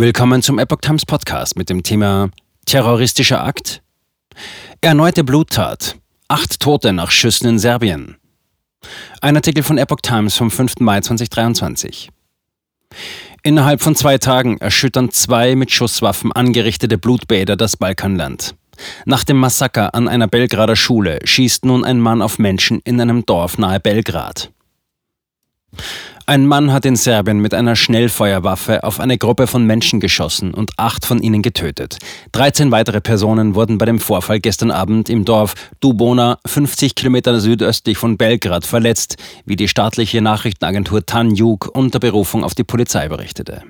Willkommen 0.00 0.42
zum 0.42 0.60
Epoch 0.60 0.80
Times 0.80 1.04
Podcast 1.04 1.56
mit 1.56 1.68
dem 1.68 1.82
Thema 1.82 2.30
Terroristischer 2.66 3.42
Akt? 3.42 3.82
Erneute 4.80 5.24
Bluttat. 5.24 5.96
Acht 6.28 6.60
Tote 6.60 6.92
nach 6.92 7.10
Schüssen 7.10 7.48
in 7.48 7.58
Serbien. 7.58 8.16
Ein 9.20 9.34
Artikel 9.34 9.64
von 9.64 9.76
Epoch 9.76 10.00
Times 10.00 10.36
vom 10.36 10.52
5. 10.52 10.78
Mai 10.78 11.00
2023. 11.00 12.10
Innerhalb 13.42 13.82
von 13.82 13.96
zwei 13.96 14.18
Tagen 14.18 14.58
erschüttern 14.58 15.10
zwei 15.10 15.56
mit 15.56 15.72
Schusswaffen 15.72 16.30
angerichtete 16.30 16.96
Blutbäder 16.96 17.56
das 17.56 17.76
Balkanland. 17.76 18.54
Nach 19.04 19.24
dem 19.24 19.38
Massaker 19.38 19.96
an 19.96 20.06
einer 20.06 20.28
Belgrader 20.28 20.76
Schule 20.76 21.18
schießt 21.24 21.64
nun 21.64 21.84
ein 21.84 21.98
Mann 21.98 22.22
auf 22.22 22.38
Menschen 22.38 22.78
in 22.84 23.00
einem 23.00 23.26
Dorf 23.26 23.58
nahe 23.58 23.80
Belgrad. 23.80 24.52
Ein 26.26 26.46
Mann 26.46 26.72
hat 26.72 26.84
in 26.84 26.94
Serbien 26.94 27.40
mit 27.40 27.54
einer 27.54 27.74
Schnellfeuerwaffe 27.74 28.84
auf 28.84 29.00
eine 29.00 29.16
Gruppe 29.16 29.46
von 29.46 29.64
Menschen 29.64 29.98
geschossen 29.98 30.52
und 30.52 30.72
acht 30.76 31.06
von 31.06 31.22
ihnen 31.22 31.40
getötet. 31.40 31.96
13 32.32 32.70
weitere 32.70 33.00
Personen 33.00 33.54
wurden 33.54 33.78
bei 33.78 33.86
dem 33.86 33.98
Vorfall 33.98 34.38
gestern 34.38 34.70
Abend 34.70 35.08
im 35.08 35.24
Dorf 35.24 35.54
Dubona, 35.80 36.38
50 36.46 36.94
Kilometer 36.94 37.40
südöstlich 37.40 37.96
von 37.96 38.18
Belgrad, 38.18 38.66
verletzt, 38.66 39.16
wie 39.46 39.56
die 39.56 39.68
staatliche 39.68 40.20
Nachrichtenagentur 40.20 41.06
Tanjuk 41.06 41.70
unter 41.72 41.98
Berufung 41.98 42.44
auf 42.44 42.54
die 42.54 42.64
Polizei 42.64 43.08
berichtete. 43.08 43.62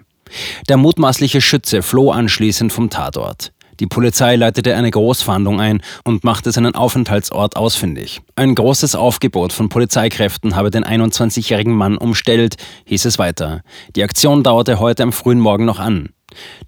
Der 0.69 0.77
mutmaßliche 0.79 1.41
Schütze 1.41 1.83
floh 1.83 2.11
anschließend 2.11 2.73
vom 2.73 2.91
Tatort. 2.91 3.53
Die 3.81 3.87
Polizei 3.87 4.37
leitete 4.37 4.75
eine 4.75 4.91
Großfahndung 4.91 5.61
ein 5.61 5.83
und 6.05 6.25
machte 6.25 6.51
seinen 6.51 6.75
Aufenthaltsort 6.75 7.57
ausfindig. 7.57 8.21
Ein 8.35 8.55
großes 8.55 8.95
Aufgebot 8.95 9.53
von 9.53 9.69
Polizeikräften 9.69 10.57
habe 10.57 10.71
den 10.71 10.85
21-jährigen 10.85 11.75
Mann 11.75 11.97
umstellt, 11.97 12.57
hieß 12.87 13.05
es 13.05 13.19
weiter. 13.19 13.63
Die 13.95 14.03
Aktion 14.03 14.43
dauerte 14.43 14.81
heute 14.81 15.05
am 15.05 15.13
frühen 15.13 15.41
Morgen 15.41 15.65
noch 15.65 15.79
an. 15.79 16.11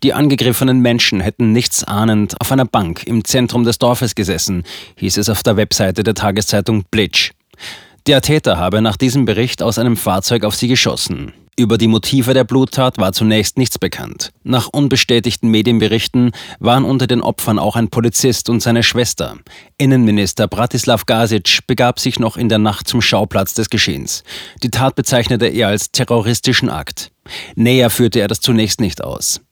Die 0.03 0.15
angegriffenen 0.15 0.81
Menschen 0.81 1.21
hätten 1.21 1.53
nichts 1.53 1.85
ahnend 1.85 2.41
auf 2.41 2.51
einer 2.51 2.65
Bank 2.65 3.03
im 3.07 3.25
Zentrum 3.25 3.65
des 3.65 3.79
Dorfes 3.79 4.15
gesessen, 4.15 4.65
hieß 4.97 5.19
es 5.19 5.29
auf 5.29 5.43
der 5.43 5.57
Webseite 5.57 6.03
der 6.03 6.15
Tageszeitung 6.15 6.85
Blitz. 6.91 7.31
Der 8.07 8.23
Täter 8.23 8.57
habe 8.57 8.81
nach 8.81 8.97
diesem 8.97 9.27
Bericht 9.27 9.63
aus 9.63 9.79
einem 9.79 9.97
Fahrzeug 9.97 10.45
auf 10.45 10.55
sie 10.55 10.69
geschossen. 10.69 11.33
Über 11.61 11.77
die 11.77 11.89
Motive 11.89 12.33
der 12.33 12.45
Bluttat 12.45 12.97
war 12.97 13.13
zunächst 13.13 13.59
nichts 13.59 13.79
bekannt. 13.79 14.33
Nach 14.45 14.69
unbestätigten 14.69 15.51
Medienberichten 15.51 16.33
waren 16.59 16.85
unter 16.85 17.07
den 17.07 17.21
Opfern 17.21 17.59
auch 17.59 17.77
ein 17.77 17.91
Polizist 17.91 18.49
und 18.49 18.63
seine 18.63 18.83
Schwester. 18.83 19.37
Innenminister 19.77 20.49
Bratislav 20.49 21.05
Gasic 21.05 21.67
begab 21.67 22.01
sich 22.01 22.19
noch 22.19 22.39
in 22.39 22.49
der 22.49 22.57
Nacht 22.57 22.89
zum 22.89 23.03
Schauplatz 23.03 23.53
des 23.53 23.69
Geschehens. 23.69 24.25
Die 24.63 24.71
Tat 24.71 24.95
bezeichnete 24.95 25.49
er 25.49 25.69
als 25.69 25.93
terroristischen 25.93 26.71
Akt. 26.71 27.13
Näher 27.57 27.91
führte 27.91 28.21
er 28.21 28.29
das 28.29 28.41
zunächst 28.41 28.81
nicht 28.81 29.05
aus. 29.05 29.43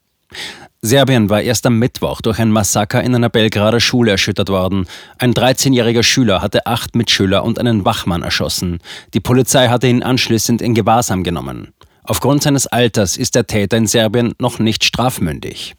Serbien 0.81 1.29
war 1.29 1.43
erst 1.43 1.67
am 1.67 1.77
Mittwoch 1.77 2.21
durch 2.21 2.39
ein 2.39 2.49
Massaker 2.49 3.03
in 3.03 3.13
einer 3.13 3.29
Belgrader 3.29 3.81
Schule 3.81 4.09
erschüttert 4.09 4.49
worden. 4.49 4.87
Ein 5.19 5.35
13-jähriger 5.35 6.03
Schüler 6.03 6.41
hatte 6.41 6.65
acht 6.65 6.95
Mitschüler 6.95 7.43
und 7.43 7.59
einen 7.59 7.85
Wachmann 7.85 8.23
erschossen. 8.23 8.79
Die 9.13 9.19
Polizei 9.19 9.67
hatte 9.67 9.87
ihn 9.87 10.01
anschließend 10.01 10.59
in 10.63 10.73
Gewahrsam 10.73 11.23
genommen. 11.23 11.73
Aufgrund 12.09 12.41
seines 12.41 12.65
Alters 12.65 13.17
ist 13.17 13.35
der 13.35 13.45
Täter 13.45 13.77
in 13.77 13.85
Serbien 13.85 14.33
noch 14.39 14.57
nicht 14.57 14.83
strafmündig. 14.83 15.75